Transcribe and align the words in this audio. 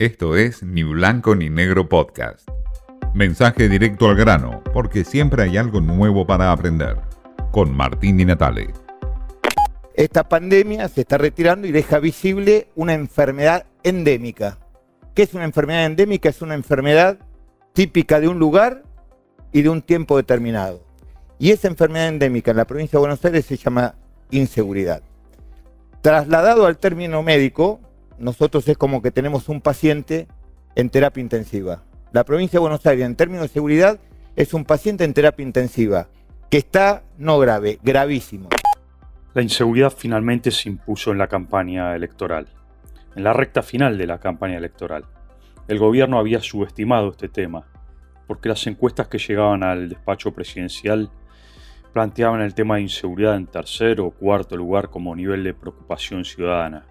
Esto 0.00 0.34
es 0.34 0.64
Ni 0.64 0.82
Blanco 0.82 1.36
ni 1.36 1.50
Negro 1.50 1.88
Podcast. 1.88 2.48
Mensaje 3.14 3.68
directo 3.68 4.08
al 4.08 4.16
grano, 4.16 4.60
porque 4.72 5.04
siempre 5.04 5.44
hay 5.44 5.56
algo 5.56 5.80
nuevo 5.80 6.26
para 6.26 6.50
aprender. 6.50 6.96
Con 7.52 7.72
Martín 7.76 8.16
Di 8.16 8.24
Natale. 8.24 8.74
Esta 9.94 10.28
pandemia 10.28 10.88
se 10.88 11.02
está 11.02 11.16
retirando 11.16 11.68
y 11.68 11.70
deja 11.70 12.00
visible 12.00 12.66
una 12.74 12.94
enfermedad 12.94 13.66
endémica. 13.84 14.58
¿Qué 15.14 15.22
es 15.22 15.32
una 15.32 15.44
enfermedad 15.44 15.86
endémica? 15.86 16.28
Es 16.28 16.42
una 16.42 16.56
enfermedad 16.56 17.18
típica 17.72 18.18
de 18.18 18.26
un 18.26 18.40
lugar 18.40 18.82
y 19.52 19.62
de 19.62 19.68
un 19.68 19.80
tiempo 19.80 20.16
determinado. 20.16 20.82
Y 21.38 21.52
esa 21.52 21.68
enfermedad 21.68 22.08
endémica 22.08 22.50
en 22.50 22.56
la 22.56 22.66
provincia 22.66 22.96
de 22.96 23.02
Buenos 23.02 23.24
Aires 23.24 23.46
se 23.46 23.56
llama 23.56 23.94
inseguridad. 24.32 25.04
Trasladado 26.00 26.66
al 26.66 26.78
término 26.78 27.22
médico, 27.22 27.78
nosotros 28.18 28.68
es 28.68 28.76
como 28.76 29.02
que 29.02 29.10
tenemos 29.10 29.48
un 29.48 29.60
paciente 29.60 30.28
en 30.74 30.90
terapia 30.90 31.20
intensiva. 31.20 31.82
La 32.12 32.24
provincia 32.24 32.58
de 32.58 32.62
Buenos 32.62 32.86
Aires, 32.86 33.04
en 33.04 33.16
términos 33.16 33.42
de 33.42 33.48
seguridad, 33.48 33.98
es 34.36 34.54
un 34.54 34.64
paciente 34.64 35.04
en 35.04 35.14
terapia 35.14 35.44
intensiva, 35.44 36.08
que 36.50 36.58
está 36.58 37.02
no 37.18 37.38
grave, 37.38 37.78
gravísimo. 37.82 38.48
La 39.34 39.42
inseguridad 39.42 39.92
finalmente 39.96 40.50
se 40.50 40.68
impuso 40.68 41.10
en 41.10 41.18
la 41.18 41.26
campaña 41.26 41.94
electoral, 41.96 42.46
en 43.16 43.24
la 43.24 43.32
recta 43.32 43.62
final 43.62 43.98
de 43.98 44.06
la 44.06 44.18
campaña 44.18 44.58
electoral. 44.58 45.04
El 45.66 45.78
gobierno 45.78 46.18
había 46.18 46.40
subestimado 46.40 47.10
este 47.10 47.28
tema, 47.28 47.66
porque 48.26 48.48
las 48.48 48.66
encuestas 48.66 49.08
que 49.08 49.18
llegaban 49.18 49.62
al 49.64 49.88
despacho 49.88 50.32
presidencial 50.32 51.10
planteaban 51.92 52.42
el 52.42 52.54
tema 52.54 52.76
de 52.76 52.82
inseguridad 52.82 53.36
en 53.36 53.46
tercer 53.46 54.00
o 54.00 54.10
cuarto 54.10 54.56
lugar 54.56 54.90
como 54.90 55.14
nivel 55.14 55.44
de 55.44 55.54
preocupación 55.54 56.24
ciudadana 56.24 56.86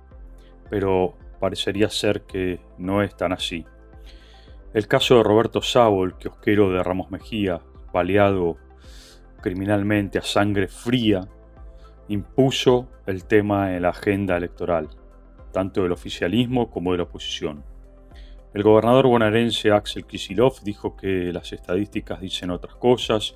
pero 0.73 1.13
parecería 1.39 1.87
ser 1.87 2.23
que 2.23 2.59
no 2.79 3.03
es 3.03 3.15
tan 3.15 3.31
así. 3.31 3.63
El 4.73 4.87
caso 4.87 5.17
de 5.17 5.23
Roberto 5.23 5.61
Sabo, 5.61 6.03
el 6.03 6.15
kiosquero 6.15 6.71
de 6.71 6.81
Ramos 6.81 7.11
Mejía, 7.11 7.61
baleado 7.93 8.57
criminalmente 9.39 10.17
a 10.17 10.23
sangre 10.23 10.67
fría, 10.67 11.27
impuso 12.07 12.89
el 13.05 13.25
tema 13.25 13.75
en 13.75 13.83
la 13.83 13.89
agenda 13.89 14.35
electoral, 14.35 14.89
tanto 15.51 15.83
del 15.83 15.91
oficialismo 15.91 16.71
como 16.71 16.93
de 16.93 16.97
la 16.97 17.03
oposición. 17.03 17.63
El 18.55 18.63
gobernador 18.63 19.05
bonaerense 19.05 19.69
Axel 19.69 20.07
Kisilov 20.07 20.63
dijo 20.63 20.97
que 20.97 21.31
las 21.31 21.53
estadísticas 21.53 22.19
dicen 22.19 22.49
otras 22.49 22.73
cosas 22.77 23.35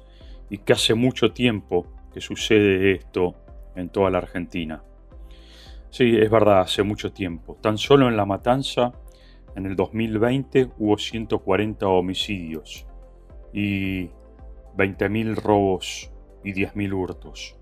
y 0.50 0.58
que 0.58 0.73
hace 0.73 0.95
mucho 0.95 1.34
tiempo 1.34 1.86
que 2.12 2.19
sucede 2.19 2.94
esto 2.94 3.36
en 3.75 3.90
toda 3.90 4.09
la 4.09 4.17
Argentina. 4.17 4.81
Sí, 5.90 6.18
es 6.18 6.30
verdad, 6.30 6.62
hace 6.62 6.84
mucho 6.84 7.12
tiempo. 7.14 7.58
Tan 7.62 7.78
solo 7.78 8.08
en 8.10 8.18
La 8.18 8.26
Matanza, 8.26 8.92
en 9.56 9.66
el 9.66 9.76
2020, 9.76 10.72
hubo 10.78 10.98
140 10.98 11.88
homicidios 11.88 12.86
y 13.54 14.10
20.000 14.76 15.36
robos 15.36 16.12
y 16.44 16.54
10.000 16.54 16.94
hurtos. 16.94 17.56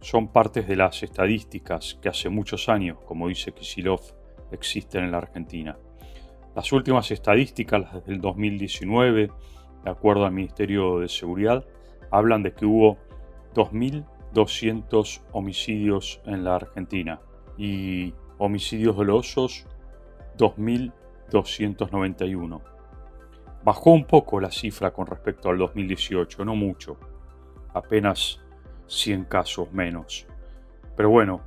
Son 0.00 0.28
partes 0.28 0.66
de 0.66 0.76
las 0.76 1.02
estadísticas 1.02 1.98
que 2.00 2.08
hace 2.08 2.28
muchos 2.30 2.68
años, 2.68 2.98
como 3.04 3.28
dice 3.28 3.52
Kisilov, 3.52 4.00
existen 4.50 5.04
en 5.04 5.12
la 5.12 5.18
Argentina. 5.18 5.78
Las 6.56 6.72
últimas 6.72 7.10
estadísticas, 7.10 7.80
las 7.82 8.06
del 8.06 8.20
2019, 8.20 9.30
de 9.84 9.90
acuerdo 9.90 10.24
al 10.24 10.32
Ministerio 10.32 11.00
de 11.00 11.08
Seguridad, 11.08 11.66
hablan 12.10 12.42
de 12.42 12.52
que 12.54 12.64
hubo 12.64 12.96
2.200 13.54 15.20
homicidios 15.32 16.20
en 16.24 16.44
la 16.44 16.56
Argentina 16.56 17.20
y 17.58 18.14
homicidios 18.38 18.96
dolosos 18.96 19.66
2.291. 20.38 22.60
Bajó 23.64 23.90
un 23.90 24.04
poco 24.04 24.40
la 24.40 24.50
cifra 24.50 24.92
con 24.92 25.06
respecto 25.06 25.50
al 25.50 25.58
2018, 25.58 26.44
no 26.44 26.54
mucho, 26.54 26.96
apenas 27.74 28.40
100 28.86 29.24
casos 29.24 29.72
menos. 29.72 30.26
Pero 30.96 31.10
bueno, 31.10 31.42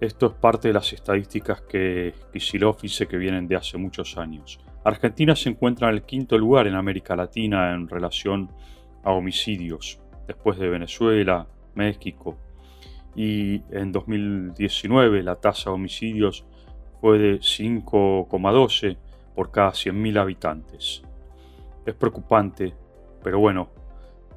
esto 0.00 0.26
es 0.26 0.32
parte 0.32 0.68
de 0.68 0.74
las 0.74 0.92
estadísticas 0.92 1.62
que 1.62 2.14
Kisilov 2.32 2.80
dice 2.80 3.06
que 3.06 3.16
vienen 3.16 3.48
de 3.48 3.56
hace 3.56 3.78
muchos 3.78 4.16
años. 4.16 4.60
Argentina 4.84 5.34
se 5.36 5.50
encuentra 5.50 5.88
en 5.88 5.94
el 5.94 6.02
quinto 6.02 6.36
lugar 6.38 6.66
en 6.66 6.74
América 6.74 7.14
Latina 7.14 7.72
en 7.72 7.88
relación 7.88 8.50
a 9.04 9.12
homicidios, 9.12 10.00
después 10.26 10.58
de 10.58 10.68
Venezuela, 10.68 11.46
México, 11.74 12.36
y 13.14 13.62
en 13.70 13.92
2019 13.92 15.22
la 15.22 15.36
tasa 15.36 15.70
de 15.70 15.74
homicidios 15.74 16.44
fue 17.00 17.18
de 17.18 17.40
5,12 17.40 18.96
por 19.34 19.50
cada 19.50 19.70
100.000 19.70 20.18
habitantes. 20.18 21.02
Es 21.84 21.94
preocupante, 21.94 22.74
pero 23.22 23.38
bueno, 23.38 23.70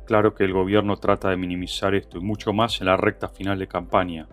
claro 0.06 0.34
que 0.34 0.44
el 0.44 0.54
gobierno 0.54 0.98
trata 0.98 1.30
de 1.30 1.38
minimizar 1.38 1.96
esto 1.96 2.18
y 2.18 2.22
mucho 2.22 2.54
más 2.54 2.82
en 2.82 2.88
la 2.88 2.98
recta 2.98 3.30
final 3.30 3.60
de 3.60 3.68
campaña. 3.68 4.28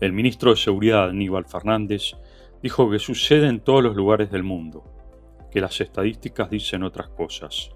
El 0.00 0.12
ministro 0.12 0.50
de 0.50 0.56
Seguridad, 0.56 1.10
Aníbal 1.10 1.44
Fernández, 1.44 2.14
dijo 2.62 2.90
que 2.90 2.98
sucede 2.98 3.48
en 3.48 3.60
todos 3.60 3.82
los 3.82 3.94
lugares 3.94 4.30
del 4.30 4.42
mundo, 4.42 4.82
que 5.50 5.60
las 5.60 5.80
estadísticas 5.80 6.48
dicen 6.48 6.82
otras 6.82 7.08
cosas. 7.10 7.70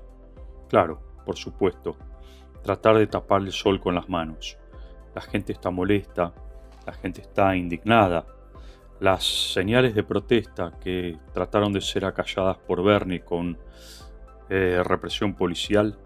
Claro, 0.69 1.03
por 1.27 1.37
supuesto, 1.37 1.97
tratar 2.63 2.97
de 2.97 3.07
tapar 3.07 3.43
el 3.43 3.53
sol 3.53 3.79
con 3.79 3.95
las 3.95 4.09
manos 4.09 4.59
la 5.15 5.21
gente 5.21 5.53
está 5.53 5.71
molesta, 5.71 6.35
la 6.87 6.93
gente 6.93 7.21
está 7.21 7.57
indignada. 7.57 8.27
Las 9.01 9.25
señales 9.53 9.95
de 9.95 10.03
protesta 10.03 10.73
que 10.81 11.19
trataron 11.33 11.73
de 11.73 11.81
ser 11.81 12.05
acalladas 12.05 12.59
por 12.59 12.83
Bernie 12.83 13.21
con 13.21 13.59
eh, 14.49 14.83
represión 14.85 15.35
policial 15.35 15.99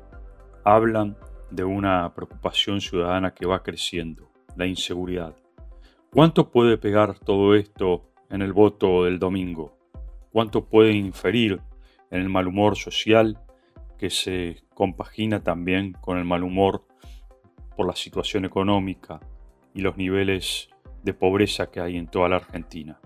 hablan 0.65 1.17
de 1.51 1.65
una 1.65 2.15
preocupación 2.15 2.81
ciudadana 2.81 3.35
que 3.35 3.47
va 3.47 3.63
creciendo, 3.63 4.31
la 4.57 4.67
inseguridad. 4.67 5.35
¿Cuánto 6.11 6.51
puede 6.51 6.79
pegar 6.79 7.19
todo 7.19 7.55
esto 7.55 8.11
en 8.31 8.43
el 8.43 8.53
voto 8.53 9.05
del 9.05 9.19
domingo? 9.19 9.77
¿Cuánto 10.33 10.67
puede 10.67 10.93
inferir 10.93 11.61
en 12.11 12.23
el 12.23 12.29
mal 12.29 12.49
humor 12.49 12.77
social 12.77 13.39
que 13.99 14.11
se 14.11 14.63
compagina 14.75 15.43
también 15.43 15.93
con 15.93 16.19
el 16.19 16.25
mal 16.25 16.45
humor 16.45 16.88
por 17.79 17.87
la 17.87 17.95
situación 17.95 18.45
económica 18.45 19.21
y 19.73 19.83
los 19.83 19.97
niveles 19.97 20.69
de 21.05 21.15
pobreza 21.15 21.71
que 21.71 21.79
hay 21.79 21.97
en 21.97 22.09
toda 22.09 22.29
la 22.29 22.35
Argentina. 22.35 22.99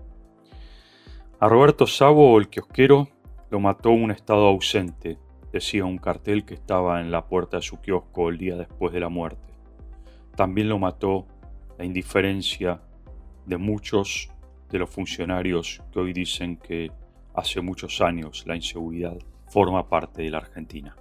A 1.38 1.46
Roberto 1.46 1.86
Sabo, 1.86 2.38
el 2.38 2.48
kiosquero, 2.48 3.06
lo 3.50 3.60
mató 3.60 3.90
un 3.90 4.10
estado 4.10 4.46
ausente, 4.46 5.18
decía 5.52 5.84
un 5.84 5.98
cartel 5.98 6.46
que 6.46 6.54
estaba 6.54 7.02
en 7.02 7.10
la 7.10 7.26
puerta 7.26 7.58
de 7.58 7.62
su 7.62 7.82
kiosco 7.82 8.30
el 8.30 8.38
día 8.38 8.56
después 8.56 8.94
de 8.94 9.00
la 9.00 9.10
muerte. 9.10 9.52
También 10.36 10.70
lo 10.70 10.78
mató 10.78 11.26
la 11.76 11.84
indiferencia 11.84 12.80
de 13.44 13.58
muchos 13.58 14.30
de 14.70 14.78
los 14.78 14.88
funcionarios 14.88 15.82
que 15.92 16.00
hoy 16.00 16.14
dicen 16.14 16.56
que 16.56 16.90
hace 17.34 17.60
muchos 17.60 18.00
años 18.00 18.44
la 18.46 18.56
inseguridad 18.56 19.18
forma 19.48 19.86
parte 19.86 20.22
de 20.22 20.30
la 20.30 20.38
Argentina. 20.38 20.96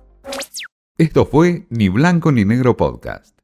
Esto 0.98 1.26
fue 1.26 1.68
Ni 1.70 1.88
Blanco 1.88 2.34
ni 2.34 2.44
Negro 2.44 2.76
Podcast. 2.76 3.41